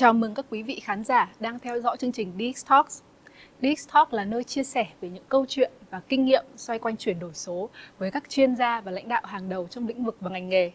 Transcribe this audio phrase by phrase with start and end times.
[0.00, 3.02] Chào mừng các quý vị khán giả đang theo dõi chương trình DX Talks.
[3.62, 6.96] DX Talk là nơi chia sẻ về những câu chuyện và kinh nghiệm xoay quanh
[6.96, 7.68] chuyển đổi số
[7.98, 10.70] với các chuyên gia và lãnh đạo hàng đầu trong lĩnh vực và ngành nghề.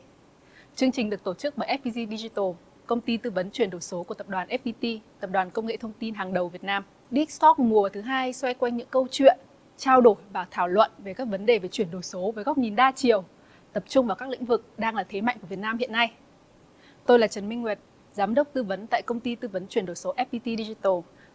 [0.76, 2.46] Chương trình được tổ chức bởi FPG Digital,
[2.86, 5.78] công ty tư vấn chuyển đổi số của tập đoàn FPT, tập đoàn công nghệ
[5.78, 6.84] thông tin hàng đầu Việt Nam.
[7.12, 9.38] DX Talk mùa thứ hai xoay quanh những câu chuyện,
[9.78, 12.58] trao đổi và thảo luận về các vấn đề về chuyển đổi số với góc
[12.58, 13.24] nhìn đa chiều,
[13.74, 16.12] tập trung vào các lĩnh vực đang là thế mạnh của Việt Nam hiện nay.
[17.06, 17.80] Tôi là Trần Minh Nguyệt,
[18.16, 20.94] giám đốc tư vấn tại công ty tư vấn chuyển đổi số FPT Digital.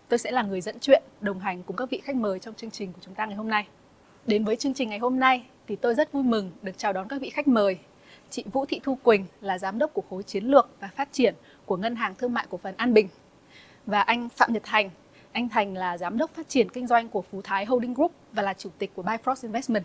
[0.08, 2.70] Tôi sẽ là người dẫn chuyện, đồng hành cùng các vị khách mời trong chương
[2.70, 3.66] trình của chúng ta ngày hôm nay.
[4.26, 7.08] Đến với chương trình ngày hôm nay thì tôi rất vui mừng được chào đón
[7.08, 7.78] các vị khách mời.
[8.30, 11.34] Chị Vũ Thị Thu Quỳnh là giám đốc của khối chiến lược và phát triển
[11.66, 13.08] của Ngân hàng Thương mại Cổ phần An Bình.
[13.86, 14.90] Và anh Phạm Nhật Thành,
[15.32, 18.42] anh Thành là giám đốc phát triển kinh doanh của Phú Thái Holding Group và
[18.42, 19.84] là chủ tịch của Bifrost Investment.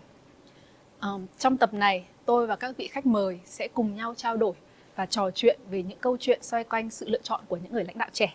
[1.00, 4.54] Um, trong tập này, tôi và các vị khách mời sẽ cùng nhau trao đổi
[4.96, 7.84] và trò chuyện về những câu chuyện xoay quanh sự lựa chọn của những người
[7.84, 8.34] lãnh đạo trẻ,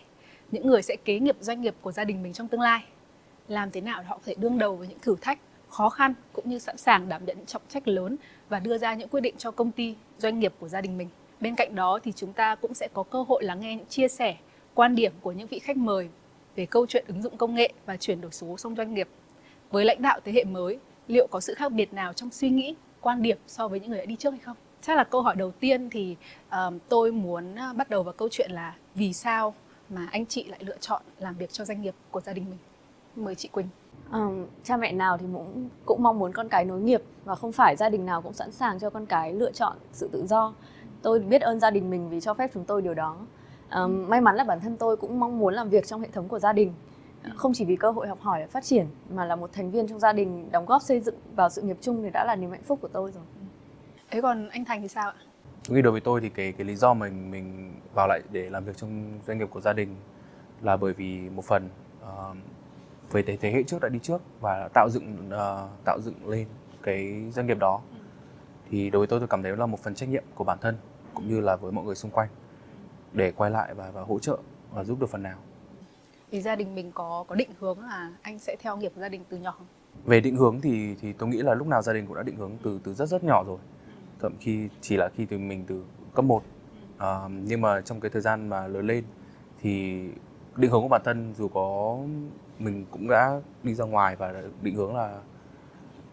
[0.50, 2.84] những người sẽ kế nghiệp doanh nghiệp của gia đình mình trong tương lai.
[3.48, 5.38] Làm thế nào để họ có thể đương đầu với những thử thách,
[5.68, 8.16] khó khăn cũng như sẵn sàng đảm nhận những trọng trách lớn
[8.48, 11.08] và đưa ra những quyết định cho công ty, doanh nghiệp của gia đình mình.
[11.40, 14.08] Bên cạnh đó thì chúng ta cũng sẽ có cơ hội lắng nghe những chia
[14.08, 14.36] sẻ,
[14.74, 16.08] quan điểm của những vị khách mời
[16.56, 19.08] về câu chuyện ứng dụng công nghệ và chuyển đổi số trong doanh nghiệp.
[19.70, 22.74] Với lãnh đạo thế hệ mới, liệu có sự khác biệt nào trong suy nghĩ,
[23.00, 24.56] quan điểm so với những người đã đi trước hay không?
[24.82, 26.16] Chắc là câu hỏi đầu tiên thì
[26.48, 29.54] uh, tôi muốn bắt đầu vào câu chuyện là vì sao
[29.88, 32.58] mà anh chị lại lựa chọn làm việc cho doanh nghiệp của gia đình mình
[33.16, 33.68] mời chị Quỳnh
[34.12, 37.52] Um, cha mẹ nào thì cũng cũng mong muốn con cái nối nghiệp và không
[37.52, 40.54] phải gia đình nào cũng sẵn sàng cho con cái lựa chọn sự tự do.
[41.02, 43.16] Tôi biết ơn gia đình mình vì cho phép chúng tôi điều đó.
[43.74, 46.28] Um, may mắn là bản thân tôi cũng mong muốn làm việc trong hệ thống
[46.28, 46.72] của gia đình,
[47.36, 49.88] không chỉ vì cơ hội học hỏi và phát triển mà là một thành viên
[49.88, 52.50] trong gia đình đóng góp xây dựng vào sự nghiệp chung thì đã là niềm
[52.50, 53.24] hạnh phúc của tôi rồi.
[54.12, 55.14] Thế còn anh Thành thì sao ạ?
[55.68, 58.50] Tôi nghĩ đối với tôi thì cái cái lý do mình mình vào lại để
[58.50, 59.96] làm việc trong doanh nghiệp của gia đình
[60.62, 61.68] là bởi vì một phần
[62.02, 62.36] uh,
[63.12, 66.46] về thế, thế hệ trước đã đi trước và tạo dựng uh, tạo dựng lên
[66.82, 67.80] cái doanh nghiệp đó
[68.70, 70.76] thì đối với tôi tôi cảm thấy là một phần trách nhiệm của bản thân
[71.14, 72.28] cũng như là với mọi người xung quanh
[73.12, 74.38] để quay lại và và hỗ trợ
[74.70, 75.38] và giúp được phần nào.
[76.30, 79.08] Thì gia đình mình có có định hướng là anh sẽ theo nghiệp của gia
[79.08, 79.66] đình từ nhỏ không?
[80.04, 82.36] Về định hướng thì thì tôi nghĩ là lúc nào gia đình cũng đã định
[82.36, 83.58] hướng từ từ rất rất nhỏ rồi
[84.22, 85.84] thậm khi chỉ là khi từ mình từ
[86.14, 86.42] cấp 1
[86.98, 89.04] à, nhưng mà trong cái thời gian mà lớn lên
[89.60, 90.04] thì
[90.56, 91.98] định hướng của bản thân dù có
[92.58, 95.18] mình cũng đã đi ra ngoài và định hướng là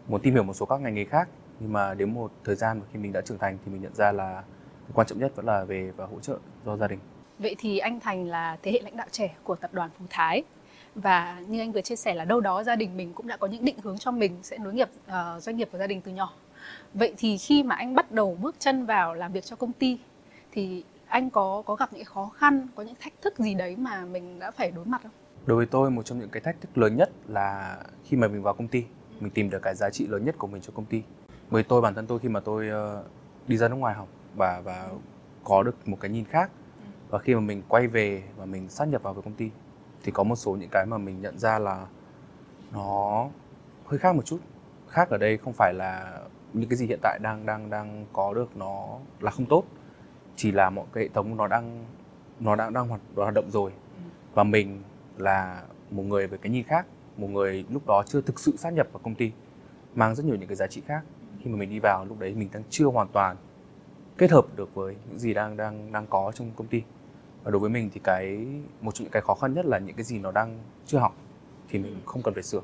[0.08, 1.28] muốn tìm hiểu một số các ngành nghề khác.
[1.60, 4.12] Nhưng mà đến một thời gian khi mình đã trưởng thành thì mình nhận ra
[4.12, 4.42] là
[4.94, 6.98] quan trọng nhất vẫn là về và hỗ trợ do gia đình.
[7.38, 10.42] Vậy thì anh Thành là thế hệ lãnh đạo trẻ của tập đoàn Phú Thái.
[10.94, 13.46] Và như anh vừa chia sẻ là đâu đó gia đình mình cũng đã có
[13.46, 16.12] những định hướng cho mình sẽ nối nghiệp uh, doanh nghiệp của gia đình từ
[16.12, 16.32] nhỏ
[16.94, 19.98] vậy thì khi mà anh bắt đầu bước chân vào làm việc cho công ty
[20.52, 24.04] thì anh có có gặp những khó khăn có những thách thức gì đấy mà
[24.04, 25.12] mình đã phải đối mặt không?
[25.46, 28.42] Đối với tôi một trong những cái thách thức lớn nhất là khi mà mình
[28.42, 28.84] vào công ty
[29.20, 31.02] mình tìm được cái giá trị lớn nhất của mình cho công ty.
[31.50, 32.68] Bởi tôi bản thân tôi khi mà tôi
[33.00, 33.06] uh,
[33.48, 34.88] đi ra nước ngoài học và và
[35.44, 36.50] có được một cái nhìn khác
[37.10, 39.50] và khi mà mình quay về và mình sát nhập vào với công ty
[40.02, 41.86] thì có một số những cái mà mình nhận ra là
[42.72, 43.28] nó
[43.86, 44.38] hơi khác một chút.
[44.88, 46.20] Khác ở đây không phải là
[46.52, 49.64] những cái gì hiện tại đang đang đang có được nó là không tốt
[50.36, 51.84] chỉ là một cái hệ thống nó đang
[52.40, 53.72] nó đang đang hoạt, hoạt động rồi.
[54.34, 54.82] Và mình
[55.18, 58.72] là một người với cái nhìn khác một người lúc đó chưa thực sự sát
[58.72, 59.32] nhập vào công ty
[59.94, 61.02] mang rất nhiều những cái giá trị khác.
[61.40, 63.36] Khi mà mình đi vào lúc đấy mình đang chưa hoàn toàn
[64.18, 66.82] kết hợp được với những gì đang đang đang có trong công ty.
[67.44, 68.46] Và đối với mình thì cái
[68.80, 71.14] một trong những cái khó khăn nhất là những cái gì nó đang chưa học
[71.68, 72.60] thì mình không cần phải sửa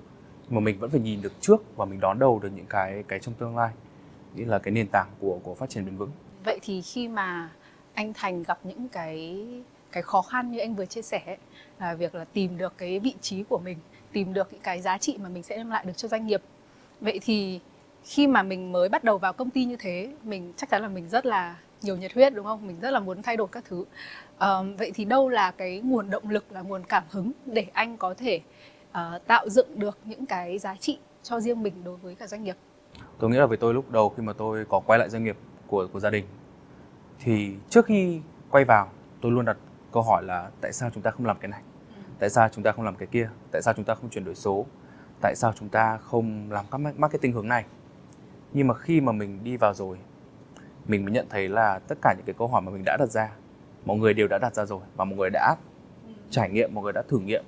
[0.48, 3.18] mà mình vẫn phải nhìn được trước và mình đón đầu được những cái cái
[3.18, 3.70] trong tương lai.
[4.34, 6.10] Nghĩ là cái nền tảng của của phát triển bền vững.
[6.44, 7.50] Vậy thì khi mà
[7.94, 9.46] anh Thành gặp những cái
[9.92, 11.36] cái khó khăn như anh vừa chia sẻ
[11.80, 13.78] là việc là tìm được cái vị trí của mình
[14.12, 16.42] tìm được những cái giá trị mà mình sẽ đem lại được cho doanh nghiệp.
[17.00, 17.60] Vậy thì
[18.04, 20.88] khi mà mình mới bắt đầu vào công ty như thế mình chắc chắn là
[20.88, 22.66] mình rất là nhiều nhiệt huyết đúng không?
[22.66, 23.84] Mình rất là muốn thay đổi các thứ.
[24.38, 24.48] À,
[24.78, 28.14] vậy thì đâu là cái nguồn động lực là nguồn cảm hứng để anh có
[28.14, 28.40] thể
[28.96, 32.44] uh, tạo dựng được những cái giá trị cho riêng mình đối với cả doanh
[32.44, 32.56] nghiệp?
[33.18, 35.36] Tôi nghĩ là với tôi lúc đầu khi mà tôi có quay lại doanh nghiệp
[35.66, 36.24] của của gia đình
[37.20, 38.20] thì trước khi
[38.50, 38.88] quay vào
[39.20, 39.56] tôi luôn đặt
[39.92, 41.62] câu hỏi là tại sao chúng ta không làm cái này?
[42.18, 43.30] Tại sao chúng ta không làm cái kia?
[43.52, 44.66] Tại sao chúng ta không chuyển đổi số?
[45.20, 47.64] Tại sao chúng ta không làm các marketing hướng này?
[48.52, 49.98] Nhưng mà khi mà mình đi vào rồi
[50.86, 53.10] mình mới nhận thấy là tất cả những cái câu hỏi mà mình đã đặt
[53.10, 53.30] ra
[53.84, 55.56] mọi người đều đã đặt ra rồi và mọi người đã
[56.30, 57.44] trải nghiệm mọi người đã thử nghiệm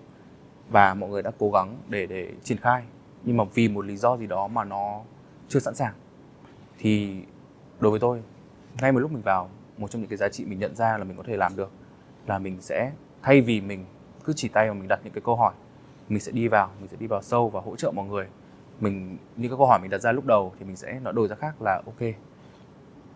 [0.70, 2.82] và mọi người đã cố gắng để để triển khai.
[3.24, 5.00] Nhưng mà vì một lý do gì đó mà nó
[5.48, 5.94] chưa sẵn sàng.
[6.78, 7.22] Thì
[7.80, 8.22] đối với tôi,
[8.80, 11.04] ngay một lúc mình vào, một trong những cái giá trị mình nhận ra là
[11.04, 11.70] mình có thể làm được
[12.26, 12.92] là mình sẽ,
[13.22, 13.84] thay vì mình
[14.24, 15.52] cứ chỉ tay và mình đặt những cái câu hỏi,
[16.08, 18.26] mình sẽ đi vào, mình sẽ đi vào sâu và hỗ trợ mọi người.
[18.80, 21.28] Mình, những cái câu hỏi mình đặt ra lúc đầu thì mình sẽ nói đổi
[21.28, 22.08] ra khác là, ok,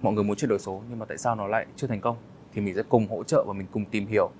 [0.02, 2.16] mọi người muốn chuyển đổi số, nhưng mà tại sao nó lại chưa thành công?
[2.52, 4.30] Thì mình sẽ cùng hỗ trợ và mình cùng tìm hiểu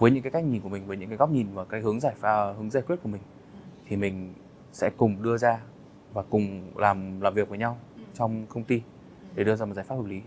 [0.00, 2.00] với những cái cách nhìn của mình với những cái góc nhìn và cái hướng
[2.00, 3.22] giải pha hướng giải quyết của mình
[3.88, 4.34] thì mình
[4.72, 5.60] sẽ cùng đưa ra
[6.12, 7.78] và cùng làm làm việc với nhau
[8.14, 8.82] trong công ty
[9.34, 10.20] để đưa ra một giải pháp hợp lý.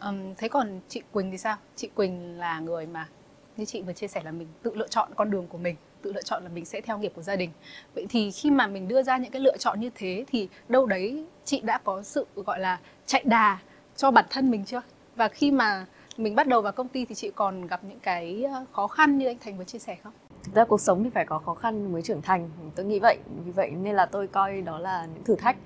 [0.00, 1.56] Um, thế còn chị Quỳnh thì sao?
[1.76, 3.08] Chị Quỳnh là người mà
[3.56, 6.12] như chị vừa chia sẻ là mình tự lựa chọn con đường của mình tự
[6.12, 7.50] lựa chọn là mình sẽ theo nghiệp của gia đình.
[7.94, 10.86] Vậy thì khi mà mình đưa ra những cái lựa chọn như thế thì đâu
[10.86, 13.58] đấy chị đã có sự gọi là chạy đà
[13.96, 14.82] cho bản thân mình chưa?
[15.16, 15.86] Và khi mà
[16.18, 19.18] mình bắt đầu vào công ty thì chị còn gặp những cái ờ, khó khăn
[19.18, 20.12] như anh Thành vừa chia sẻ không?
[20.44, 23.18] Thực ra cuộc sống thì phải có khó khăn mới trưởng thành Tôi nghĩ vậy.
[23.44, 25.56] Vì vậy nên là tôi coi đó là những thử thách.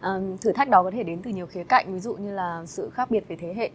[0.00, 2.62] À, Thử thách đó có thể đến từ nhiều khía cạnh Ví dụ như là
[2.66, 3.70] sự khác biệt về thế hệ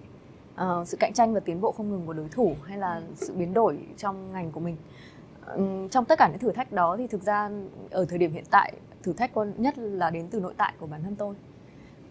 [0.56, 3.34] à, Sự cạnh tranh và tiến bộ không ngừng của đối thủ Hay là sự
[3.34, 4.78] biến đổi trong ngành của mình.
[5.46, 5.56] À,
[5.92, 7.50] Trong tất cả những thử thách đó thì thực ra
[7.92, 8.74] ở thời điểm hiện tại
[9.04, 11.36] Thử thách nhất là đến từ nội tại của bản thân tôi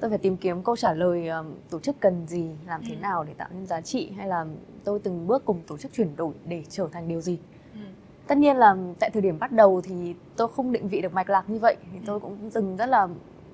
[0.01, 3.01] tôi phải tìm kiếm câu trả lời um, tổ chức cần gì làm thế ừ.
[3.01, 4.47] nào để tạo nên giá trị hay là
[4.85, 7.39] tôi từng bước cùng tổ chức chuyển đổi để trở thành điều gì?
[7.75, 7.81] Ừ.
[8.27, 11.31] tất nhiên là tại thời điểm bắt đầu thì tôi không định vị được mạch
[11.31, 13.09] lạc như vậy thì tôi cũng từng rất là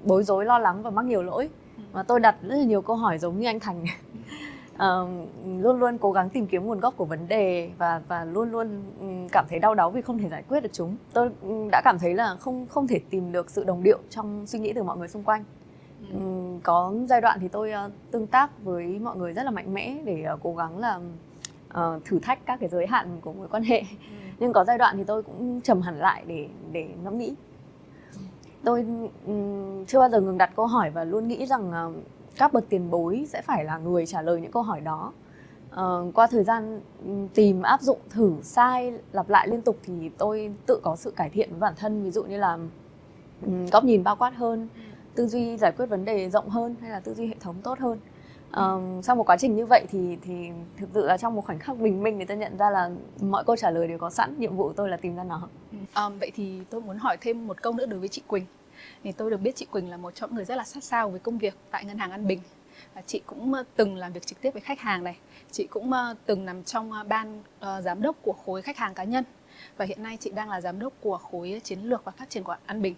[0.04, 1.48] bối rối lo lắng và mắc nhiều lỗi.
[1.93, 3.84] Và tôi đặt rất là nhiều câu hỏi giống như anh thành.
[4.75, 4.81] Uh,
[5.62, 8.82] luôn luôn cố gắng tìm kiếm nguồn gốc của vấn đề và và luôn luôn
[9.32, 10.96] cảm thấy đau đáu vì không thể giải quyết được chúng.
[11.12, 11.31] Tôi
[11.72, 14.72] đã cảm thấy là không không thể tìm được sự đồng điệu trong suy nghĩ
[14.72, 15.44] từ mọi người xung quanh
[16.12, 16.19] Ừ.
[16.62, 19.96] có giai đoạn thì tôi uh, tương tác với mọi người rất là mạnh mẽ
[20.04, 21.00] để uh, cố gắng là
[21.69, 23.81] uh, thử thách các cái giới hạn của mối quan hệ.
[23.81, 23.87] Ừ.
[24.38, 27.34] nhưng có giai đoạn thì tôi cũng trầm hẳn lại để để ngẫm nghĩ.
[28.64, 28.87] Tôi
[29.26, 31.94] um, chưa bao giờ ngừng đặt câu hỏi và luôn nghĩ rằng uh,
[32.38, 35.12] các bậc tiền bối sẽ phải là người trả lời những câu hỏi đó.
[35.72, 36.81] Uh, qua thời gian
[37.34, 41.31] tìm áp dụng thử sai lặp lại liên tục thì tôi tự có sự cải
[41.31, 42.04] thiện với bản thân.
[42.04, 42.58] Ví dụ như là
[43.46, 44.69] um, góc nhìn bao quát hơn.
[44.75, 44.81] Ừ
[45.17, 47.79] tư duy giải quyết vấn đề rộng hơn hay là tư duy hệ thống tốt
[47.79, 47.99] hơn?
[48.53, 51.59] Um, sau một quá trình như vậy thì thì thực sự là trong một khoảnh
[51.59, 52.91] khắc bình minh thì tôi nhận ra là
[53.21, 55.49] mọi câu trả lời đều có sẵn nhiệm vụ của tôi là tìm ra nó.
[55.97, 58.45] Um, vậy thì tôi muốn hỏi thêm một câu nữa đối với chị Quỳnh.
[59.05, 61.21] Thì tôi được biết chị Quỳnh là một trong người rất là sát sao với
[61.21, 62.41] công việc tại ngân hàng An Bình.
[62.95, 65.19] Và chị cũng từng làm việc trực tiếp với khách hàng này.
[65.51, 65.93] Chị cũng
[66.27, 69.25] từng nằm trong ban ờ, giám đốc của khối khách hàng cá nhân
[69.77, 72.45] và hiện nay chị đang là giám đốc của khối chiến lược và phát triển
[72.45, 72.95] của An Bình.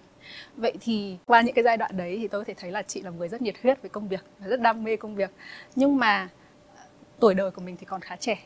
[0.57, 3.03] Vậy thì qua những cái giai đoạn đấy thì tôi có thể thấy là chị
[3.03, 5.31] là một người rất nhiệt huyết với công việc và rất đam mê công việc.
[5.77, 6.29] Nhưng mà
[6.77, 6.83] ờ,
[7.21, 8.39] tuổi đời của mình thì còn khá trẻ.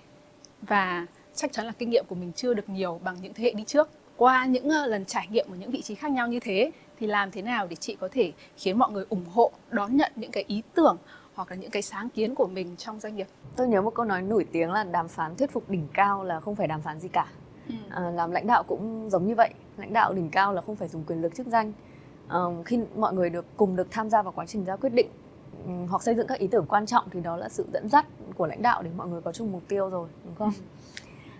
[0.63, 3.53] Và chắc chắn là kinh nghiệm của mình chưa được nhiều bằng những thế hệ
[3.53, 3.89] đi trước.
[4.17, 6.71] Qua những ờ, lần trải nghiệm ở những vị trí khác nhau như thế,
[7.01, 10.13] thì làm thế nào để chị có thể khiến mọi người ủng hộ, đón nhận
[10.17, 10.97] những cái ý tưởng
[11.35, 13.27] hoặc là những cái sáng kiến của mình trong doanh nghiệp?
[13.57, 16.41] Tôi nhớ một câu nói nổi tiếng là đàm phán thuyết phục đỉnh cao là
[16.41, 17.27] không phải đàm phán gì cả
[17.69, 17.75] ừ.
[17.91, 20.88] à, làm lãnh đạo cũng giống như vậy lãnh đạo đỉnh cao là không phải
[20.88, 21.73] dùng quyền lực chức danh
[22.29, 25.09] à, khi mọi người được cùng được tham gia vào quá trình ra quyết định
[25.67, 28.06] um, hoặc xây dựng các ý tưởng quan trọng thì đó là sự dẫn dắt
[28.37, 30.62] của lãnh đạo để mọi người có chung mục tiêu rồi đúng không ừ.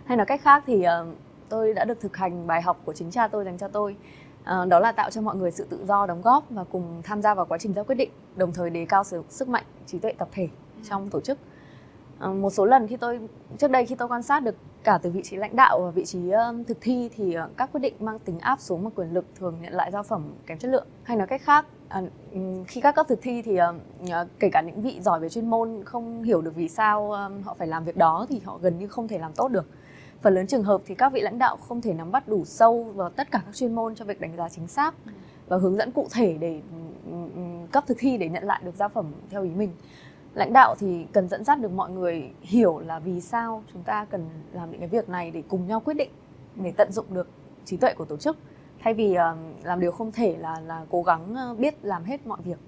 [0.05, 1.17] hay nói cách khác thì uh,
[1.49, 3.97] tôi đã được thực hành bài học của chính cha tôi dành cho tôi
[4.41, 7.23] uh, đó là tạo cho mọi người sự tự do đóng góp và cùng tham
[7.23, 9.99] gia vào quá trình ra quyết định đồng thời đề cao sự sức mạnh trí
[9.99, 10.83] tuệ tập thể ừ.
[10.91, 11.39] trong tổ chức
[12.25, 13.21] uh, một số lần khi tôi
[13.59, 16.05] trước đây khi tôi quan sát được cả từ vị trí lãnh đạo và vị
[16.05, 16.19] trí
[16.67, 19.59] thực thi thì uh, các quyết định mang tính áp xuống một quyền lực thường
[19.63, 20.87] nhận lại giao phẩm kém chất lượng.
[21.03, 22.03] Hay nói cách khác À,
[22.67, 23.59] khi các cấp thực thi thì
[24.39, 27.11] kể cả những vị giỏi về chuyên môn không hiểu được vì sao
[27.45, 29.67] họ phải làm việc đó thì họ gần như không thể làm tốt được.
[30.23, 32.85] Phần lớn trường hợp thì các vị lãnh đạo không thể nắm bắt đủ sâu
[32.85, 34.95] vào tất cả các chuyên môn cho việc đánh giá chính xác
[35.49, 36.61] và hướng dẫn cụ thể để
[37.73, 39.71] cấp thực thi để nhận lại được giao phẩm theo ý mình
[40.35, 44.07] lãnh đạo thì cần dẫn dắt được mọi người hiểu là vì sao chúng ta
[44.11, 46.11] cần làm những cái việc này để cùng nhau quyết định
[46.57, 47.29] để tận dụng được
[47.65, 48.37] trí tuệ của tổ chức
[48.83, 52.27] thay vì uh, làm điều không thể là là cố gắng uh, biết làm hết
[52.27, 52.59] mọi việc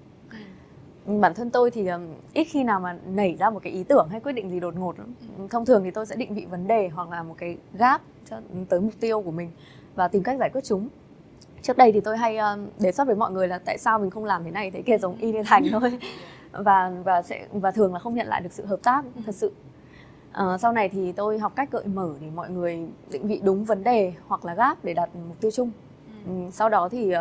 [1.05, 1.19] ừ.
[1.19, 4.07] bản thân tôi thì um, ít khi nào mà nảy ra một cái ý tưởng
[4.11, 5.13] hay quyết định gì đột ngột lắm.
[5.37, 5.47] Ừ.
[5.49, 8.41] thông thường thì tôi sẽ định vị vấn đề hoặc là một cái gap cho
[8.69, 9.51] tới mục tiêu của mình
[9.95, 10.89] và tìm cách giải quyết chúng
[11.61, 14.09] trước đây thì tôi hay um, đề xuất với mọi người là tại sao mình
[14.09, 15.99] không làm thế này thế kia giống y như thành thôi
[16.63, 19.21] và và sẽ và thường là không nhận lại được sự hợp tác ừ.
[19.25, 19.51] thật sự.
[20.31, 22.79] À, sau này thì tôi học cách gợi mở để mọi người
[23.11, 25.71] định vị đúng vấn đề hoặc là gáp để đặt mục tiêu chung.
[26.25, 26.31] Ừ.
[26.31, 27.13] ừ sau đó thì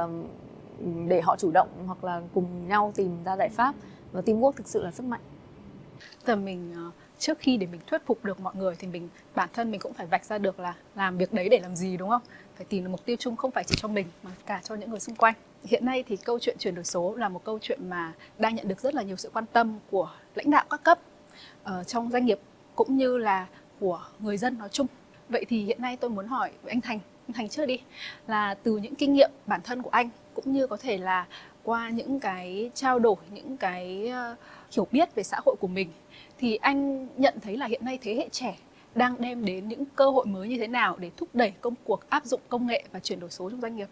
[1.09, 3.75] để họ chủ động hoặc là cùng nhau tìm ra giải pháp.
[4.13, 5.21] Và teamwork thực sự là sức mạnh.
[6.27, 9.49] Giờ mình ờ, trước khi để mình thuyết phục được mọi người thì mình bản
[9.53, 12.09] thân mình cũng phải vạch ra được là làm việc đấy để làm gì đúng
[12.09, 12.23] không?
[12.57, 14.91] Phải tìm được mục tiêu chung không phải chỉ cho mình mà cả cho những
[14.91, 17.91] người xung quanh hiện nay thì câu chuyện chuyển đổi số là một câu chuyện
[17.91, 20.99] mà đang nhận được rất là nhiều sự quan tâm của lãnh đạo các cấp
[21.63, 22.39] uh, trong doanh nghiệp
[22.75, 23.47] cũng như là
[23.81, 24.87] của người dân nói chung
[25.29, 27.79] vậy thì hiện nay tôi muốn hỏi với anh Thành anh Thành trước đi
[28.27, 31.27] là từ những kinh nghiệm bản thân của anh cũng như có thể là
[31.63, 34.37] qua những cái trao đổi những cái ờ,
[34.73, 35.89] hiểu biết về xã hội của mình
[36.39, 38.59] thì anh nhận thấy là hiện nay thế hệ trẻ
[38.95, 42.11] đang đem đến những cơ hội mới như thế nào để thúc đẩy công cuộc
[42.11, 43.89] áp dụng công nghệ và chuyển đổi số trong doanh nghiệp?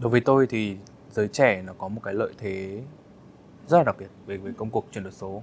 [0.00, 0.76] Đối với tôi thì
[1.12, 2.82] giới trẻ nó có một cái lợi thế
[3.66, 5.42] rất là đặc biệt về về công cuộc chuyển đổi số.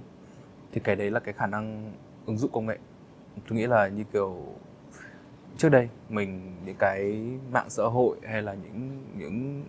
[0.72, 1.92] Thì cái đấy là cái khả năng
[2.26, 2.78] ứng dụng công nghệ.
[3.48, 4.36] Tôi nghĩ là như kiểu
[5.56, 7.20] trước đây mình những cái
[7.52, 9.64] mạng xã hội hay là những những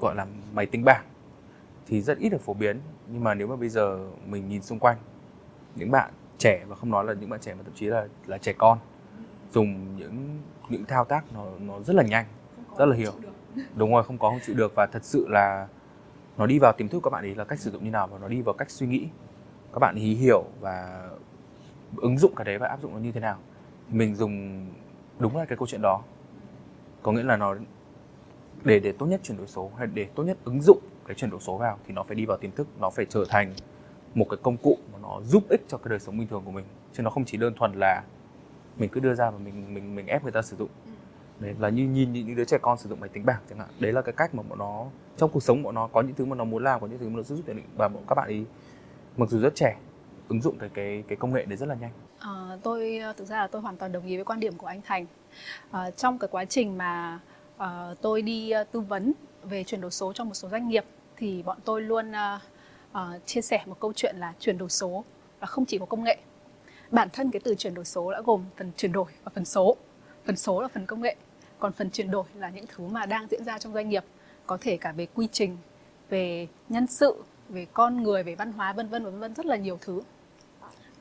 [0.00, 1.04] gọi là máy tính bảng
[1.86, 4.78] thì rất ít được phổ biến nhưng mà nếu mà bây giờ mình nhìn xung
[4.78, 4.96] quanh
[5.74, 8.38] những bạn trẻ và không nói là những bạn trẻ mà thậm chí là là
[8.38, 8.78] trẻ con
[9.52, 10.38] dùng những
[10.68, 12.26] những thao tác nó nó rất là nhanh
[12.78, 13.12] rất là hiểu
[13.74, 14.74] đúng rồi, không có, không chịu được.
[14.74, 15.68] Và thật sự là
[16.38, 18.18] nó đi vào tiềm thức các bạn ấy là cách sử dụng như nào và
[18.18, 19.08] nó đi vào cách suy nghĩ.
[19.72, 21.08] Các bạn ý hiểu và
[21.96, 23.38] ứng dụng cái đấy và áp dụng nó như thế nào.
[23.90, 24.66] Mình dùng
[25.18, 26.02] đúng là cái câu chuyện đó.
[27.02, 27.54] Có nghĩa là nó,
[28.64, 31.30] để để tốt nhất chuyển đổi số hay để tốt nhất ứng dụng cái chuyển
[31.30, 33.54] đổi số vào thì nó phải đi vào tiềm thức, nó phải trở thành
[34.14, 36.50] một cái công cụ mà nó giúp ích cho cái đời sống bình thường của
[36.50, 36.64] mình.
[36.92, 38.02] Chứ nó không chỉ đơn thuần là
[38.76, 40.68] mình cứ đưa ra và mình mình mình ép người ta sử dụng.
[40.86, 40.90] Ừ
[41.40, 43.68] đấy là như nhìn những đứa trẻ con sử dụng máy tính bảng chẳng hạn.
[43.80, 44.86] Đấy là cái cách mà bọn nó
[45.16, 47.08] trong cuộc sống bọn nó có những thứ mà nó muốn làm có những thứ
[47.08, 47.54] mà nó giúp được.
[47.76, 48.44] Và bọn các bạn ấy
[49.16, 49.76] mặc dù rất trẻ
[50.28, 51.90] ứng dụng cái cái cái công nghệ đấy rất là nhanh.
[52.18, 54.80] À, tôi thực ra là tôi hoàn toàn đồng ý với quan điểm của anh
[54.84, 55.06] Thành.
[55.70, 57.20] À, trong cái quá trình mà
[57.56, 59.12] à, tôi đi tư vấn
[59.42, 60.84] về chuyển đổi số trong một số doanh nghiệp
[61.16, 62.40] thì bọn tôi luôn à,
[62.92, 65.04] à, chia sẻ một câu chuyện là chuyển đổi số
[65.40, 66.18] và không chỉ có công nghệ.
[66.90, 69.76] Bản thân cái từ chuyển đổi số đã gồm phần chuyển đổi và phần số
[70.26, 71.16] phần số là phần công nghệ
[71.58, 74.04] còn phần chuyển đổi là những thứ mà đang diễn ra trong doanh nghiệp
[74.46, 75.56] có thể cả về quy trình
[76.08, 79.56] về nhân sự về con người về văn hóa vân vân vân vân rất là
[79.56, 80.02] nhiều thứ.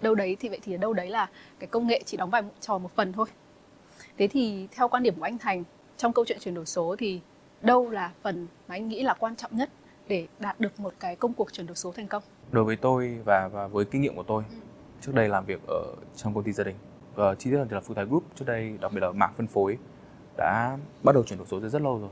[0.01, 2.41] Đâu đấy thì vậy thì ở đâu đấy là cái công nghệ chỉ đóng vai
[2.59, 3.25] trò một phần thôi.
[4.17, 5.63] Thế thì theo quan điểm của anh thành
[5.97, 7.21] trong câu chuyện chuyển đổi số thì
[7.61, 9.69] đâu là phần mà anh nghĩ là quan trọng nhất
[10.07, 12.23] để đạt được một cái công cuộc chuyển đổi số thành công?
[12.51, 14.55] Đối với tôi và và với kinh nghiệm của tôi ừ.
[15.01, 16.75] trước đây làm việc ở trong công ty gia đình
[17.15, 18.23] và chi tiết hơn thì là Phú Thái Group.
[18.35, 19.77] Trước đây đặc biệt là mảng phân phối
[20.37, 22.09] đã bắt đầu chuyển đổi số từ rất lâu rồi.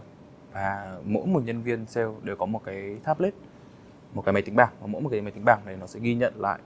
[0.53, 3.33] Và mỗi một nhân viên sale đều có một cái tablet
[4.13, 4.73] một cái máy tính bảng.
[4.81, 6.59] Và mỗi một cái máy tính bảng này nó sẽ ghi nhận lại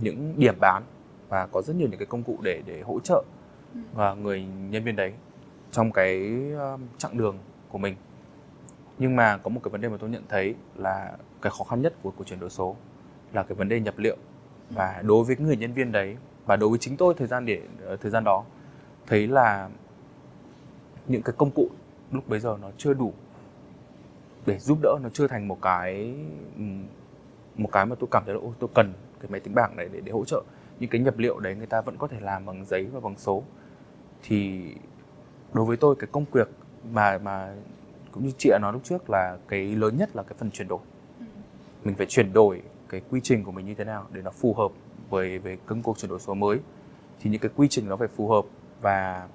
[0.00, 0.82] những điểm bán
[1.28, 3.22] và có rất nhiều những cái công cụ để để hỗ trợ
[3.74, 3.80] ừ.
[3.94, 5.12] và người nhân viên đấy
[5.70, 6.32] trong cái
[6.98, 7.96] chặng đường của mình.
[8.98, 11.12] Nhưng mà có một cái vấn đề mà tôi nhận thấy là
[11.42, 12.76] cái khó khăn nhất của của chuyển đổi số
[13.32, 14.16] là cái vấn đề nhập liệu.
[14.70, 17.62] Và đối với người nhân viên đấy và đối với chính tôi thời gian để
[17.84, 18.44] ờ, thời gian đó
[19.06, 19.68] thấy là
[21.06, 21.68] những cái công cụ
[22.12, 23.12] lúc bấy giờ nó chưa đủ
[24.46, 26.14] để giúp đỡ nó chưa thành một cái
[27.56, 29.88] một cái mà tôi cảm thấy là ô tôi cần cái máy tính bảng này
[29.92, 30.42] để để hỗ trợ
[30.80, 33.14] những cái nhập liệu đấy người ta vẫn có thể làm bằng giấy và bằng
[33.16, 33.42] số
[34.22, 34.62] thì
[35.52, 36.48] đối với tôi cái công việc
[36.92, 37.54] mà mà
[38.12, 40.68] cũng như chị đã nói lúc trước là cái lớn nhất là cái phần chuyển
[40.68, 40.80] đổi
[41.18, 41.24] ừ.
[41.84, 44.54] mình phải chuyển đổi cái quy trình của mình như thế nào để nó phù
[44.54, 44.72] hợp
[45.12, 46.58] với với công cuộc chuyển đổi số mới
[47.20, 48.44] thì những cái quy trình nó phải phù hợp
[48.80, 49.28] và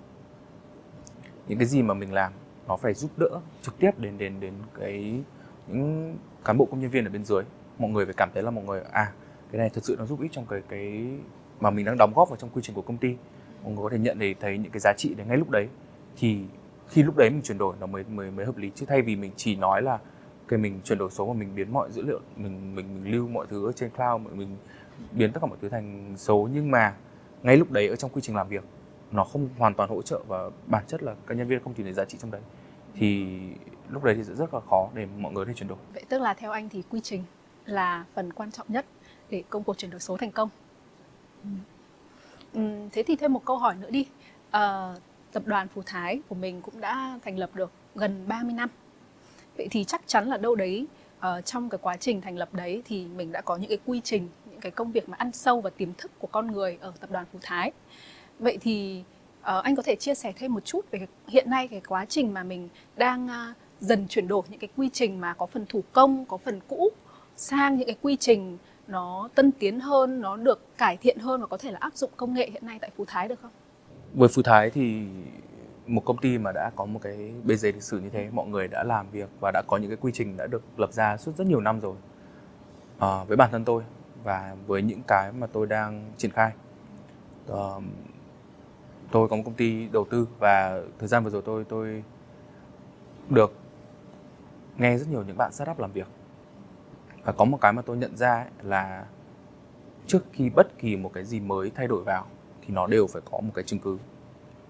[1.48, 2.34] những cái gì mà mình làm
[2.68, 3.30] nó phải giúp đỡ
[3.62, 5.24] trực tiếp đến đến đến cái
[5.68, 7.44] những cán bộ công nhân viên ở bên dưới.
[7.80, 9.12] Mọi người phải cảm thấy là mọi người à
[9.52, 11.08] cái này thật sự nó giúp ích trong cái cái
[11.60, 13.16] mà mình đang đóng góp vào trong quy trình của công ty.
[13.64, 15.68] Mọi người có thể nhận thấy thấy những cái giá trị đấy ngay lúc đấy.
[16.18, 16.40] Thì
[16.90, 18.72] khi lúc đấy mình chuyển đổi nó mới mới mới hợp lý.
[18.76, 20.00] Chứ thay vì mình chỉ nói là
[20.48, 23.28] cái mình chuyển đổi số mà mình biến mọi dữ liệu mình mình, mình lưu
[23.28, 24.58] mọi thứ ở trên cloud mình, mình
[25.12, 26.96] biến tất cả mọi thứ thành số nhưng mà
[27.44, 28.64] ngay lúc đấy ở trong quy trình làm việc
[29.12, 31.86] nó không hoàn toàn hỗ trợ và bản chất là các nhân viên không tìm
[31.86, 32.42] thấy giá trị trong đấy
[32.96, 33.28] thì
[33.90, 35.78] lúc đấy thì sẽ rất là khó để mọi người thể chuyển đổi.
[35.94, 37.24] Vậy tức là theo anh thì quy trình
[37.66, 38.86] là phần quan trọng nhất
[39.30, 40.50] để công cuộc chuyển đổi số thành công.
[42.54, 42.62] Ừ.
[42.92, 44.08] thế thì thêm một câu hỏi nữa đi.
[44.52, 44.94] À,
[45.32, 48.70] tập đoàn Phú Thái của mình cũng đã thành lập được gần 30 năm.
[49.58, 50.88] Vậy thì chắc chắn là đâu đấy
[51.18, 54.02] uh, trong cái quá trình thành lập đấy thì mình đã có những cái quy
[54.04, 56.94] trình, những cái công việc mà ăn sâu vào tiềm thức của con người ở
[57.00, 57.72] tập đoàn Phú Thái.
[58.40, 59.04] Vậy thì
[59.40, 62.34] uh, anh có thể chia sẻ thêm một chút về hiện nay cái quá trình
[62.34, 65.82] mà mình đang uh, dần chuyển đổi những cái quy trình mà có phần thủ
[65.92, 66.90] công, có phần cũ
[67.36, 71.48] sang những cái quy trình nó tân tiến hơn, nó được cải thiện hơn và
[71.48, 73.52] có thể là áp dụng công nghệ hiện nay tại Phú Thái được không?
[74.14, 75.06] với Phú Thái thì
[75.88, 78.48] một công ty mà đã có một cái bề dày lịch sử như thế mọi
[78.48, 81.18] người đã làm việc và đã có những cái quy trình đã được lập ra
[81.18, 81.96] suốt rất nhiều năm rồi
[83.00, 83.84] à, với bản thân tôi
[84.28, 86.52] và với những cái mà tôi đang triển khai.
[87.52, 87.84] Uh,
[89.12, 92.04] tôi có một công ty đầu tư và thời gian vừa rồi tôi tôi
[93.30, 93.54] được
[94.78, 96.08] nghe rất nhiều những bạn startup làm việc.
[97.24, 99.06] Và có một cái mà tôi nhận ra ấy là
[100.08, 102.26] trước khi bất kỳ một cái gì mới thay đổi vào
[102.62, 103.98] thì nó đều phải có một cái chứng cứ.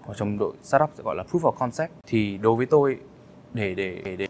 [0.06, 1.92] Ở trong đội startup sẽ gọi là proof of concept.
[2.06, 2.98] Thì đối với tôi
[3.54, 4.28] để để để, để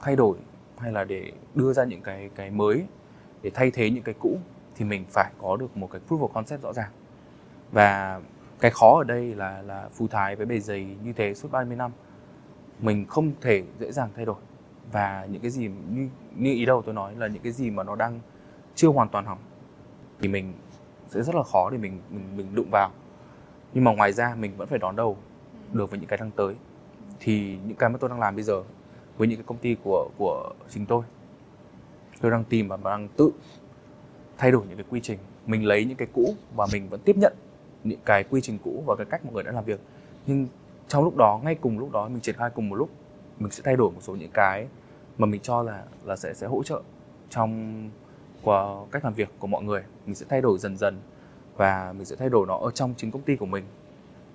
[0.00, 0.36] thay đổi
[0.78, 2.84] hay là để đưa ra những cái cái mới
[3.42, 4.38] để thay thế những cái cũ
[4.76, 6.90] thì mình phải có được một cái proof of concept rõ ràng.
[7.72, 8.20] Và
[8.60, 11.76] cái khó ở đây là là phù thái với bề dày như thế suốt 30
[11.76, 11.90] năm
[12.78, 14.36] mình không thể dễ dàng thay đổi.
[14.92, 17.82] Và những cái gì như, như ý đầu tôi nói là những cái gì mà
[17.82, 18.20] nó đang
[18.74, 19.38] chưa hoàn toàn hỏng
[20.20, 20.52] thì mình
[21.08, 22.90] sẽ rất là khó để mình mình mình đụng vào.
[23.74, 25.16] Nhưng mà ngoài ra mình vẫn phải đón đầu
[25.72, 26.54] được với những cái đang tới.
[27.20, 28.62] Thì những cái mà tôi đang làm bây giờ
[29.16, 31.02] với những cái công ty của của chính tôi
[32.20, 33.30] tôi đang tìm và đang tự
[34.38, 35.18] thay đổi những cái quy trình.
[35.46, 37.32] Mình lấy những cái cũ và mình vẫn tiếp nhận
[37.84, 39.80] những cái quy trình cũ và cái cách mọi người đã làm việc.
[40.26, 40.46] Nhưng
[40.88, 42.90] trong lúc đó ngay cùng lúc đó mình triển khai cùng một lúc
[43.38, 44.66] mình sẽ thay đổi một số những cái
[45.18, 46.82] mà mình cho là là sẽ sẽ hỗ trợ
[47.30, 47.90] trong
[48.42, 49.82] qua cách làm việc của mọi người.
[50.06, 50.98] Mình sẽ thay đổi dần dần
[51.56, 53.64] và mình sẽ thay đổi nó ở trong chính công ty của mình.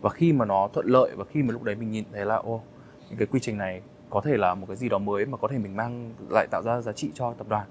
[0.01, 2.35] Và khi mà nó thuận lợi và khi mà lúc đấy mình nhìn thấy là
[2.35, 2.61] ô
[3.09, 5.47] những cái quy trình này có thể là một cái gì đó mới mà có
[5.47, 7.67] thể mình mang lại tạo ra giá trị cho tập đoàn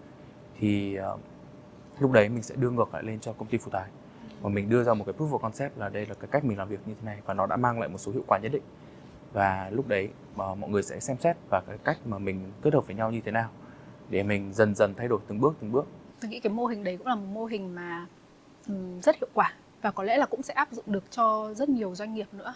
[0.58, 1.20] thì uh,
[1.98, 3.90] lúc đấy mình sẽ đưa ngược lại lên cho công ty phụ tải
[4.42, 6.58] và mình đưa ra một cái proof of concept là đây là cái cách mình
[6.58, 8.52] làm việc như thế này và nó đã mang lại một số hiệu quả nhất
[8.52, 8.62] định.
[9.32, 12.74] Và lúc đấy mà mọi người sẽ xem xét và cái cách mà mình kết
[12.74, 13.50] hợp với nhau như thế nào
[14.08, 15.86] để mình dần dần thay đổi từng bước từng bước.
[16.20, 18.06] Tôi nghĩ cái mô hình đấy cũng là một mô hình mà
[19.02, 21.94] rất hiệu quả và có lẽ là cũng sẽ áp dụng được cho rất nhiều
[21.94, 22.54] doanh nghiệp nữa.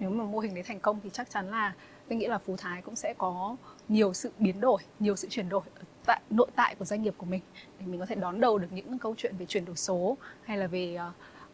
[0.00, 1.74] Nếu mà mô hình đấy thành công thì chắc chắn là
[2.08, 3.56] tôi nghĩ là phú thái cũng sẽ có
[3.88, 7.14] nhiều sự biến đổi, nhiều sự chuyển đổi ở tại nội tại của doanh nghiệp
[7.16, 7.40] của mình
[7.80, 10.56] để mình có thể đón đầu được những câu chuyện về chuyển đổi số hay
[10.56, 10.98] là về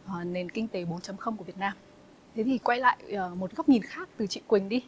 [0.05, 1.73] uh, nền kinh tế 4.0 của Việt Nam.
[2.35, 2.97] Thế thì quay lại
[3.31, 4.83] uh, một góc nhìn khác từ chị Quỳnh đi.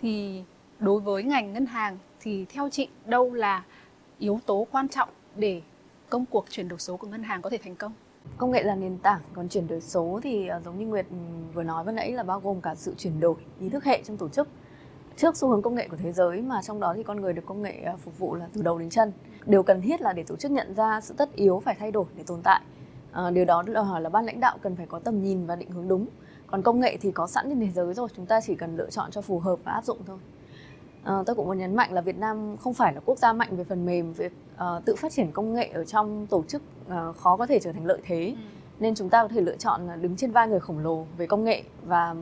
[0.00, 0.42] Thì
[0.78, 3.64] đối với ngành ngân hàng thì theo chị đâu là
[4.18, 5.62] yếu tố quan trọng để
[6.08, 7.92] công cuộc chuyển đổi số của ngân hàng có thể thành công?
[8.36, 11.06] Công nghệ là nền tảng còn chuyển đổi số thì uh, giống như nguyệt
[11.54, 14.16] vừa nói vừa nãy là bao gồm cả sự chuyển đổi ý thức hệ trong
[14.16, 14.48] tổ chức
[15.16, 17.46] trước xu hướng công nghệ của thế giới mà trong đó thì con người được
[17.46, 19.12] công nghệ uh, phục vụ là từ đầu đến chân
[19.46, 22.04] điều cần thiết là để tổ chức nhận ra sự tất yếu phải thay đổi
[22.16, 22.60] để tồn tại
[23.12, 25.56] uh, điều đó đòi hỏi là ban lãnh đạo cần phải có tầm nhìn và
[25.56, 26.06] định hướng đúng
[26.46, 28.90] còn công nghệ thì có sẵn trên thế giới rồi chúng ta chỉ cần lựa
[28.90, 30.18] chọn cho phù hợp và áp dụng thôi
[31.04, 33.56] À, tôi cũng muốn nhấn mạnh là Việt Nam không phải là quốc gia mạnh
[33.56, 37.16] về phần mềm, việc uh, tự phát triển công nghệ ở trong tổ chức uh,
[37.16, 38.34] khó có thể trở thành lợi thế.
[38.36, 38.42] Ừ.
[38.80, 41.44] Nên chúng ta có thể lựa chọn đứng trên vai người khổng lồ về công
[41.44, 42.14] nghệ và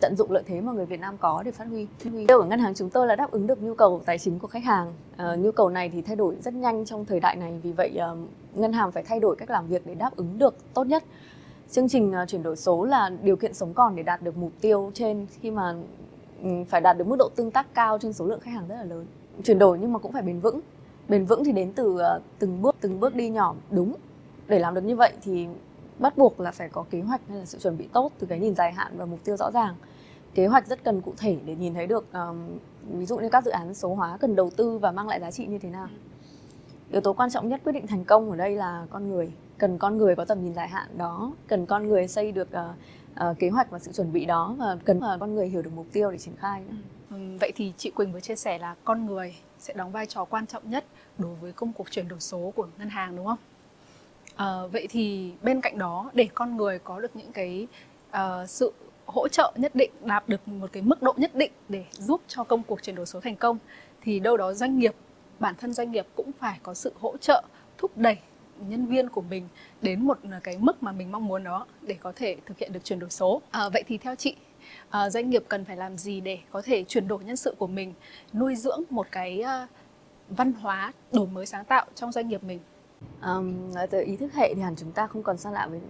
[0.00, 1.86] tận dụng lợi thế mà người Việt Nam có để phát huy.
[2.04, 4.38] Điều ở của ngân hàng chúng tôi là đáp ứng được nhu cầu tài chính
[4.38, 4.92] của khách hàng.
[5.16, 7.98] À, nhu cầu này thì thay đổi rất nhanh trong thời đại này, vì vậy
[8.12, 8.18] uh,
[8.58, 11.04] ngân hàng phải thay đổi cách làm việc để đáp ứng được tốt nhất.
[11.70, 14.52] Chương trình uh, chuyển đổi số là điều kiện sống còn để đạt được mục
[14.60, 15.74] tiêu trên khi mà
[16.42, 18.76] ừ, phải đạt được mức độ tương tác cao trên số lượng khách hàng rất
[18.76, 19.06] là lớn
[19.44, 20.60] chuyển đổi nhưng mà cũng phải bền vững
[21.08, 23.94] bền vững thì đến từ uh, từng bước từng bước đi nhỏ đúng
[24.48, 25.46] để làm được như vậy thì
[26.00, 28.38] bắt buộc là phải có kế hoạch hay là sự chuẩn bị tốt từ cái
[28.38, 29.74] nhìn dài hạn và mục tiêu rõ ràng
[30.34, 32.58] kế hoạch rất cần cụ thể để nhìn thấy được um,
[32.98, 35.30] ví dụ như các dự án số hóa cần đầu tư và mang lại giá
[35.30, 35.88] trị như thế nào
[36.90, 39.78] yếu tố quan trọng nhất quyết định thành công ở đây là con người cần
[39.78, 43.38] con người có tầm nhìn dài hạn đó cần con người xây được uh, uh,
[43.38, 45.86] kế hoạch và sự chuẩn bị đó và cần uh, con người hiểu được mục
[45.92, 46.76] tiêu để triển khai nữa.
[47.10, 50.24] Ừ, vậy thì chị Quỳnh vừa chia sẻ là con người sẽ đóng vai trò
[50.24, 50.84] quan trọng nhất
[51.18, 53.38] đối với công cuộc chuyển đổi số của ngân hàng đúng không?
[54.36, 57.66] À, vậy thì bên cạnh đó để con người có được những cái
[58.10, 58.72] uh, sự
[59.06, 62.44] hỗ trợ nhất định đạt được một cái mức độ nhất định để giúp cho
[62.44, 63.58] công cuộc chuyển đổi số thành công
[64.02, 64.94] thì đâu đó doanh nghiệp
[65.38, 67.42] bản thân doanh nghiệp cũng phải có sự hỗ trợ
[67.78, 68.16] thúc đẩy
[68.68, 69.48] nhân viên của mình
[69.82, 72.72] đến một ờ, cái mức mà mình mong muốn đó để có thể thực hiện
[72.72, 73.42] được chuyển đổi số.
[73.50, 74.36] À, vậy thì theo chị
[74.90, 77.66] à, doanh nghiệp cần phải làm gì để có thể chuyển đổi nhân sự của
[77.66, 77.94] mình
[78.32, 79.68] nuôi dưỡng một cái uh,
[80.28, 82.58] văn hóa đổi mới sáng tạo trong doanh nghiệp mình?
[83.22, 83.54] Um,
[83.90, 85.80] từ ý thức hệ thì hẳn chúng ta không còn xa lạ với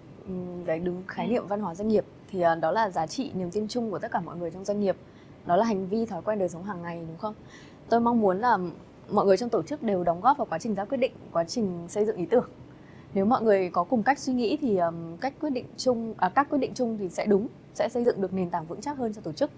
[0.67, 2.05] cái đúng khái niệm văn hóa doanh nghiệp.
[2.31, 4.65] Thì uh, đó là giá trị niềm tin chung của tất cả mọi người trong
[4.65, 4.97] doanh nghiệp.
[5.47, 7.35] Đó là hành vi thói quen đời sống hàng ngày đúng không?
[7.89, 8.59] Tôi mong muốn là
[9.11, 11.45] mọi người trong tổ chức đều đóng góp vào quá trình ra quyết định quá
[11.45, 12.49] trình xây dựng ý tưởng.
[13.15, 16.29] Nếu mọi người có cùng cách suy nghĩ thì um, cách quyết định chung à,
[16.29, 18.99] các quyết định chung thì sẽ đúng sẽ xây dựng được nền tảng vững chắc
[18.99, 19.51] hơn cho tổ chức.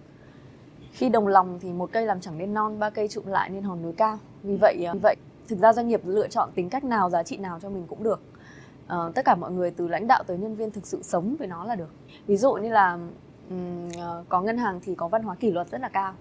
[0.93, 3.63] Khi đồng lòng thì một cây làm chẳng nên non ba cây trụm lại nên
[3.63, 4.19] hòn núi cao.
[4.43, 5.17] Vì vậy ờ, vì vậy
[5.53, 8.03] thực ra doanh nghiệp lựa chọn tính cách nào giá trị nào cho mình cũng
[8.03, 8.21] được.
[8.87, 11.49] À, tất cả mọi người từ lãnh đạo tới nhân viên thực sự sống với
[11.49, 11.91] nó là được.
[12.27, 12.99] Ví dụ như là
[13.51, 13.91] um,
[14.29, 16.15] có ngân hàng thì có văn hóa kỷ luật rất là cao.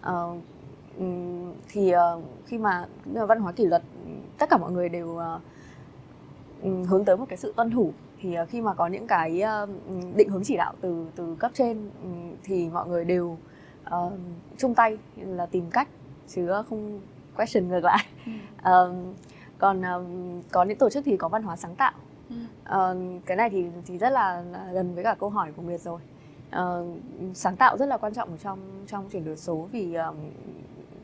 [0.00, 0.42] Uh,
[0.98, 3.82] um, thì uh, khi mà văn hóa kỷ luật
[4.38, 7.92] tất cả mọi người đều uh, hướng tới một cái sự tuân thủ.
[8.20, 9.42] Thì khi mà có những cái
[10.14, 11.90] định hướng chỉ đạo từ từ cấp trên
[12.42, 13.36] thì mọi người đều
[13.94, 14.12] uh,
[14.56, 15.88] chung tay là tìm cách
[16.28, 17.00] chứ không
[17.38, 18.06] question ngược lại.
[18.58, 18.96] Uh,
[19.58, 21.92] còn uh, có những tổ chức thì có văn hóa sáng tạo.
[22.32, 26.00] Uh, cái này thì thì rất là, gần với cả câu hỏi của Nguyệt rồi.
[26.56, 26.98] Uh,
[27.34, 30.16] sáng tạo rất là quan trọng ở trong trong chuyển đổi số vì um,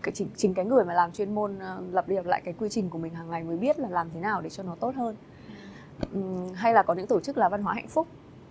[0.03, 2.55] cái chính, chính cái người mà làm chuyên môn uh, lặp đi lặp lại cái
[2.59, 4.75] quy trình của mình hàng ngày mới biết là làm thế nào để cho nó
[4.81, 5.17] tốt hơn.
[6.13, 8.07] Um, hay là có những tổ chức là văn hóa hạnh phúc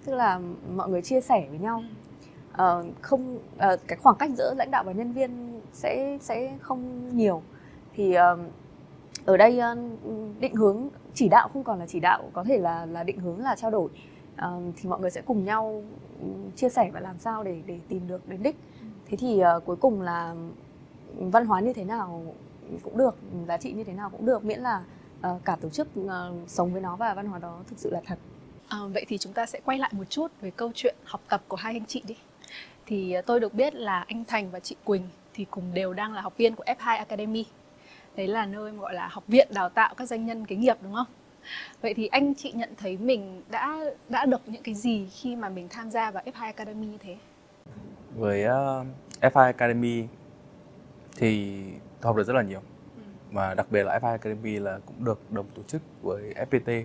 [0.06, 0.40] tức là
[0.76, 1.84] mọi người chia sẻ với nhau.
[2.54, 7.10] Uh, không uh, cái khoảng cách giữa lãnh đạo và nhân viên sẽ sẽ không
[7.18, 7.42] nhiều
[7.96, 8.14] thì
[9.26, 9.60] ở đây
[10.40, 13.40] định hướng chỉ đạo không còn là chỉ đạo có thể là là định hướng
[13.40, 13.90] là trao đổi.
[14.76, 15.84] Thì mọi người sẽ cùng nhau
[16.56, 18.56] chia sẻ và làm sao để để tìm được đến đích.
[19.06, 20.36] Thế thì uh, cuối cùng là
[21.16, 22.24] văn hóa như thế nào
[22.84, 23.16] cũng được
[23.48, 24.84] giá trị như thế nào cũng được miễn là
[25.28, 26.10] uh, cả tổ chức uh,
[26.48, 28.20] sống với nó và văn hóa đó thực sự là thật.
[28.68, 31.44] À, vậy thì chúng ta sẽ quay lại một chút về câu chuyện học tập
[31.48, 32.16] của hai anh chị đi.
[32.86, 35.04] Thì tôi được biết là anh Thành và chị Quỳnh
[35.34, 37.46] thì cùng đều đang là học viên của F2 Academy
[38.16, 40.94] đấy là nơi gọi là học viện đào tạo các doanh nhân kế nghiệp đúng
[40.94, 41.08] không?
[41.82, 45.50] Vậy thì anh chị nhận thấy mình đã đã được những cái gì khi mà
[45.50, 47.18] mình tham gia vào F2 Academy như thế?
[48.16, 48.88] Với uh,
[49.22, 50.04] F2 Academy
[51.18, 51.62] thì
[52.02, 52.60] học được rất là nhiều.
[52.96, 53.02] Ừ.
[53.32, 56.84] và đặc biệt là F2 Academy là cũng được đồng tổ chức với FPT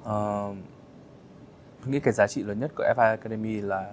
[0.00, 0.56] uh,
[1.80, 3.92] tôi nghĩ cái giá trị lớn nhất của F2 Academy là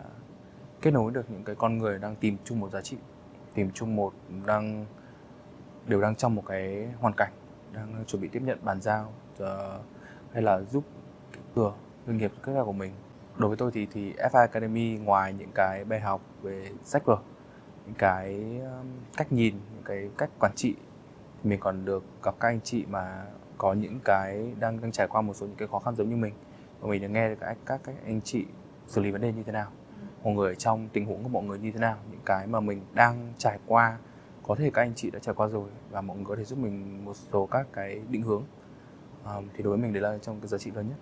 [0.81, 2.97] kết nối được những cái con người đang tìm chung một giá trị
[3.53, 4.13] tìm chung một
[4.45, 4.85] đang
[5.87, 7.31] đều đang trong một cái hoàn cảnh
[7.73, 9.47] đang chuẩn bị tiếp nhận bàn giao uh,
[10.33, 10.83] hay là giúp
[11.55, 11.73] cửa
[12.07, 12.91] doanh nghiệp các của mình.
[13.37, 17.17] Đối với tôi thì thì FI Academy ngoài những cái bài học về sách vở
[17.85, 18.41] những cái
[19.17, 20.75] cách nhìn những cái cách quản trị
[21.43, 23.25] thì mình còn được gặp các anh chị mà
[23.57, 26.15] có những cái đang đang trải qua một số những cái khó khăn giống như
[26.15, 26.33] mình.
[26.79, 28.45] Và mình được nghe được các các các anh chị
[28.87, 29.71] xử lý vấn đề như thế nào
[30.23, 32.81] mọi người trong tình huống của mọi người như thế nào những cái mà mình
[32.93, 33.97] đang trải qua
[34.47, 36.59] có thể các anh chị đã trải qua rồi và mọi người có thể giúp
[36.59, 38.43] mình một số các cái định hướng.
[39.25, 40.97] Um, thì đối với mình đấy là trong cái giá trị lớn nhất.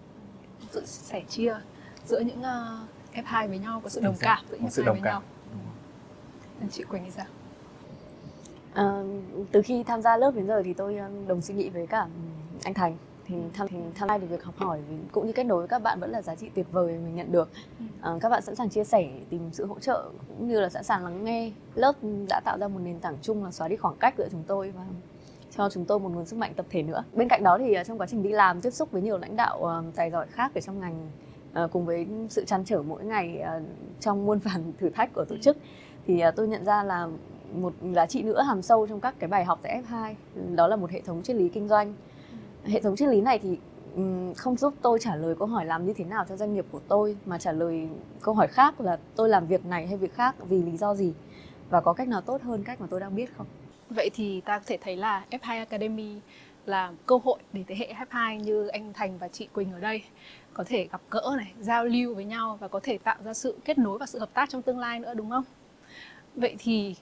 [0.72, 1.56] Sự sẻ chia
[2.06, 5.02] giữa những uh, F2 với nhau có sự đồng cảm giữa những sự đồng với
[5.04, 5.14] cảm.
[5.14, 5.22] nhau.
[6.60, 7.26] Anh chị Quỳnh thì sao?
[8.74, 9.04] À,
[9.52, 12.08] từ khi tham gia lớp đến giờ thì tôi đồng suy nghĩ với cả
[12.64, 14.80] anh Thành thì tham thì tham gia được việc học hỏi
[15.12, 17.32] cũng như kết nối với các bạn vẫn là giá trị tuyệt vời mình nhận
[17.32, 17.50] được.
[18.02, 20.84] À, các bạn sẵn sàng chia sẻ tìm sự hỗ trợ cũng như là sẵn
[20.84, 21.52] sàng lắng nghe.
[21.76, 21.94] Lớp
[22.30, 24.72] đã tạo ra một nền tảng chung là xóa đi khoảng cách giữa chúng tôi
[24.72, 24.86] và
[25.58, 27.04] cho chúng tôi một nguồn sức mạnh tập thể nữa.
[27.14, 29.36] Bên cạnh đó thì ờ, trong quá trình đi làm tiếp xúc với nhiều lãnh
[29.36, 31.10] đạo uh, tài giỏi khác ở trong ngành
[31.72, 33.44] cùng với sự chăn trở mỗi ngày
[34.00, 35.58] trong muôn vàn thử thách của tổ chức
[36.08, 37.08] thì tôi nhận ra là
[37.54, 40.14] một giá trị nữa hàm sâu trong các cái bài học tại F2
[40.56, 41.94] đó là một hệ thống triết lý kinh doanh
[42.66, 43.58] hệ thống triết lý này thì
[44.38, 46.80] không giúp tôi trả lời câu hỏi làm như thế nào cho doanh nghiệp của
[46.88, 47.90] tôi mà trả lời
[48.22, 51.14] câu hỏi khác là tôi làm việc này hay việc khác vì lý do gì
[51.70, 53.48] và có cách nào tốt hơn cách mà tôi đang biết không
[53.90, 56.20] vậy thì ta có thể thấy là F2 Academy
[56.66, 60.04] là cơ hội để thế hệ F2 như anh Thành và chị Quỳnh ở đây
[60.54, 63.58] có thể gặp gỡ này, giao lưu với nhau và có thể tạo ra sự
[63.66, 65.44] kết nối và sự hợp tác trong tương lai nữa đúng không?
[66.36, 66.96] Vậy thì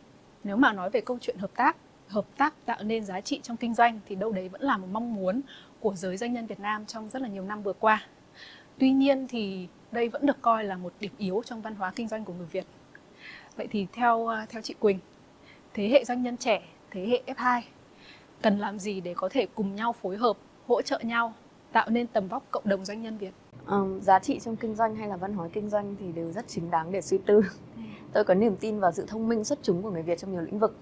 [0.43, 3.58] nếu mà nói về câu chuyện hợp tác hợp tác tạo nên giá trị trong
[3.58, 5.42] kinh doanh thì đâu đấy vẫn là một mong muốn
[5.80, 8.04] của giới doanh nhân Việt Nam trong rất là nhiều năm vừa qua.
[8.78, 12.08] Tuy nhiên thì đây vẫn được coi là một điểm yếu trong văn hóa kinh
[12.08, 12.66] doanh của người Việt.
[13.56, 15.00] Vậy thì theo ờ, theo chị Quỳnh,
[15.74, 16.62] thế hệ doanh nhân trẻ,
[16.92, 17.62] thế hệ F2
[18.42, 20.38] cần làm gì để có thể cùng nhau phối hợp,
[20.68, 21.34] hỗ trợ nhau
[21.72, 23.32] tạo nên tầm vóc cộng đồng doanh nhân Việt?
[23.68, 26.48] Um, giá trị trong kinh doanh hay là văn hóa kinh doanh thì đều rất
[26.48, 27.42] chính đáng để suy tư.
[27.76, 27.82] Ừ.
[28.13, 30.42] Tôi có niềm tin vào sự thông minh xuất chúng của người Việt trong nhiều
[30.42, 30.76] lĩnh vực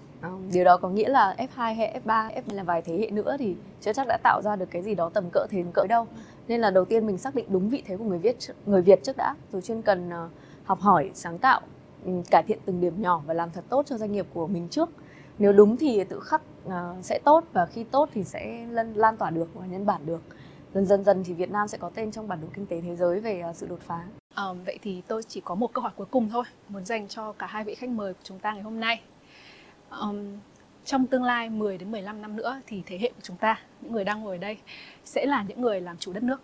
[0.53, 3.55] điều đó có nghĩa là F2 hay F3, F là vài thế hệ nữa thì
[3.81, 6.07] chưa chắc đã tạo ra được cái gì đó tầm cỡ thế cỡ đâu.
[6.47, 9.03] Nên là đầu tiên mình xác định đúng vị thế của người Việt người Việt
[9.03, 10.29] trước đã, rồi chuyên cần ờ,
[10.63, 11.61] học hỏi, sáng tạo,
[12.05, 14.67] ừ, cải thiện từng điểm nhỏ và làm thật tốt cho doanh nghiệp của mình
[14.69, 14.89] trước.
[15.39, 19.17] Nếu đúng thì tự khắc ờ, sẽ tốt và khi tốt thì sẽ lan, lan
[19.17, 20.21] tỏa được và nhân bản được.
[20.73, 22.95] Dần dần dần thì Việt Nam sẽ có tên trong bản đồ kinh tế thế
[22.95, 24.03] giới về ờ, sự đột phá.
[24.35, 27.31] À, vậy thì tôi chỉ có một câu hỏi cuối cùng thôi, muốn dành cho
[27.31, 29.01] cả hai vị khách mời của chúng ta ngày hôm nay
[29.99, 30.37] um,
[30.85, 33.91] trong tương lai 10 đến 15 năm nữa thì thế hệ của chúng ta, những
[33.91, 34.57] người đang ngồi ở đây
[35.05, 36.41] sẽ là những người làm chủ đất nước.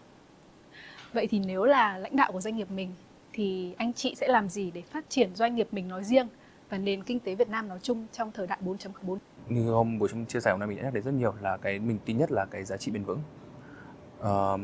[1.14, 2.94] Vậy thì nếu là lãnh đạo của doanh nghiệp mình
[3.34, 6.28] thì anh chị sẽ làm gì để phát triển doanh nghiệp mình nói riêng
[6.70, 9.18] và nền kinh tế Việt Nam nói chung trong thời đại 4.4?
[9.50, 11.58] Như hôm buổi chúng chia sẻ hôm nay mình đã nhắc đến rất nhiều là
[11.58, 13.20] cái mình tin nhất là cái giá trị bền vững.
[14.20, 14.60] Uh,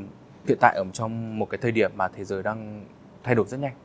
[0.47, 2.85] hiện tại ở trong một cái thời điểm mà thế giới đang
[3.23, 3.75] thay đổi rất nhanh,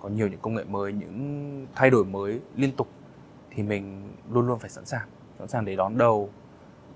[0.00, 2.88] có nhiều những công nghệ mới, những thay đổi mới liên tục
[3.54, 6.30] thì mình luôn luôn phải sẵn sàng sẵn sàng để đón đầu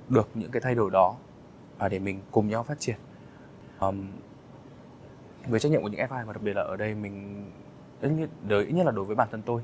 [0.09, 1.17] được những cái thay đổi đó
[1.79, 2.97] và để mình cùng nhau phát triển.
[3.81, 4.07] Um,
[5.47, 7.45] với trách nhiệm của những F2 và đặc biệt là ở đây mình
[8.01, 9.63] ít nhất, đời, ít nhất là đối với bản thân tôi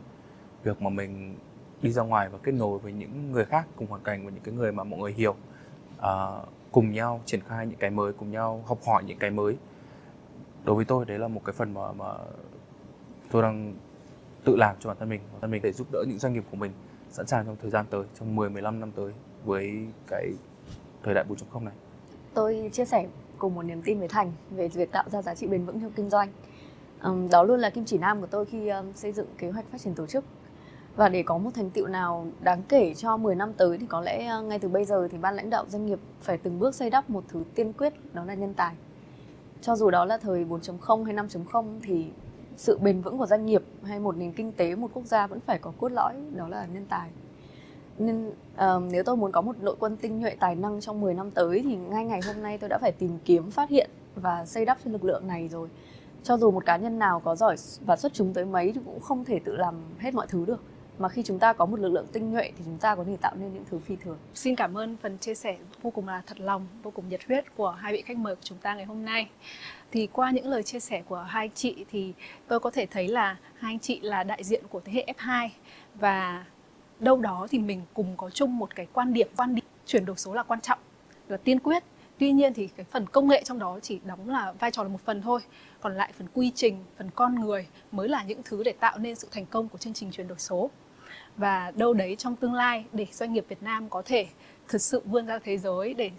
[0.63, 1.37] việc mà mình
[1.83, 4.43] đi ra ngoài và kết nối với những người khác cùng hoàn cảnh và những
[4.45, 5.35] cái người mà mọi người hiểu
[5.99, 9.57] uh, cùng nhau triển khai những cái mới cùng nhau học hỏi những cái mới
[10.65, 12.15] đối với tôi đấy là một cái phần mà mà
[13.31, 13.75] tôi đang
[14.45, 16.45] tự làm cho bản thân mình, bản thân mình để giúp đỡ những doanh nghiệp
[16.51, 16.73] của mình
[17.11, 19.13] sẵn sàng trong thời gian tới, trong 10 15 năm tới
[19.45, 20.31] với cái
[21.03, 21.75] thời đại 4.0 này.
[22.35, 23.07] Tôi chia sẻ
[23.39, 25.93] cùng một niềm tin với Thành về việc tạo ra giá trị bền vững trong
[25.93, 26.29] kinh doanh.
[27.31, 29.95] Đó luôn là kim chỉ nam của tôi khi xây dựng kế hoạch phát triển
[29.95, 30.25] tổ chức.
[30.97, 34.01] Và để có một thành tựu nào đáng kể cho 10 năm tới thì có
[34.01, 36.91] lẽ ngay từ bây giờ thì ban lãnh đạo doanh nghiệp phải từng bước xây
[36.91, 38.75] đắp một thứ tiên quyết, đó là nhân tài.
[39.61, 42.07] Cho dù đó là thời 4.0 hay 5.0 thì
[42.57, 45.41] sự bền vững của doanh nghiệp hay một nền kinh tế một quốc gia vẫn
[45.41, 47.11] phải có cốt lõi đó là nhân tài
[47.99, 51.15] nên uh, nếu tôi muốn có một đội quân tinh nhuệ tài năng trong 10
[51.15, 54.47] năm tới thì ngay ngày hôm nay tôi đã phải tìm kiếm phát hiện và
[54.47, 55.69] xây đắp cho lực lượng này rồi
[56.23, 59.01] cho dù một cá nhân nào có giỏi và xuất chúng tới mấy thì cũng
[59.01, 60.61] không thể tự làm hết mọi thứ được
[60.99, 63.17] mà khi chúng ta có một lực lượng tinh nhuệ thì chúng ta có thể
[63.21, 64.19] tạo nên những thứ phi thường.
[64.35, 67.57] Xin cảm ơn phần chia sẻ vô cùng là thật lòng, vô cùng nhiệt huyết
[67.57, 69.29] của hai vị khách mời của chúng ta ngày hôm nay.
[69.95, 72.13] Thì qua những lời chia sẻ của hai chị thì
[72.49, 75.49] tôi có thể thấy là hai anh chị là đại diện của thế hệ F2
[75.95, 76.45] và
[77.01, 80.17] đâu đó thì mình cùng có chung một cái quan điểm quan điểm chuyển đổi
[80.17, 80.79] số là quan trọng
[81.29, 81.83] là tiên quyết.
[82.19, 84.89] Tuy nhiên thì cái phần công nghệ trong đó chỉ đóng là vai trò là
[84.89, 85.41] một phần thôi.
[85.81, 89.15] Còn lại phần quy trình phần con người mới là những thứ để tạo nên
[89.15, 90.71] sự thành công của chương trình chuyển đổi số.
[91.37, 94.27] Và đâu đấy trong tương lai để doanh nghiệp Việt Nam có thể
[94.69, 96.11] thực sự vươn ra thế giới để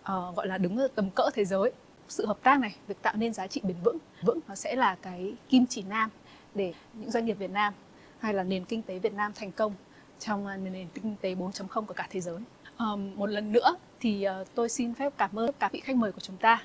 [0.00, 1.72] uh, gọi là đứng ở tầm cỡ thế giới
[2.12, 4.96] sự hợp tác này việc tạo nên giá trị bền vững vững nó sẽ là
[5.02, 6.10] cái kim chỉ nam
[6.54, 7.74] để những doanh nghiệp Việt Nam
[8.18, 9.74] hay là nền kinh tế Việt Nam thành công
[10.18, 12.38] trong à, nền kinh tế 4.0 của cả thế giới.
[12.78, 16.12] Um, một lần nữa thì uh, tôi xin phép cảm ơn các vị khách mời
[16.12, 16.62] của chúng ta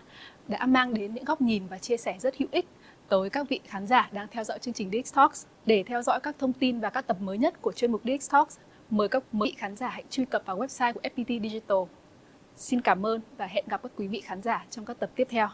[0.47, 2.65] đã mang đến những góc nhìn và chia sẻ rất hữu ích
[3.09, 5.45] tới các vị khán giả đang theo dõi chương trình DX Talks.
[5.65, 8.31] Để theo dõi các thông tin và các tập mới nhất của chuyên mục DX
[8.31, 8.57] Talks,
[8.89, 11.77] mời các vị khán giả hãy truy cập vào website của FPT Digital.
[12.57, 15.27] Xin cảm ơn và hẹn gặp các quý vị khán giả trong các tập tiếp
[15.29, 15.47] theo.